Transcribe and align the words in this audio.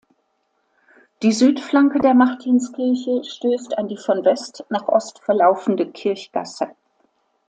Die 1.21 1.31
Südflanke 1.31 1.99
der 1.99 2.15
Martinskirche 2.15 3.23
stösst 3.23 3.77
an 3.77 3.87
die 3.87 3.97
von 3.97 4.25
West 4.25 4.65
nach 4.69 4.87
Ost 4.87 5.19
verlaufende 5.19 5.87
Kirchgasse. 5.91 6.71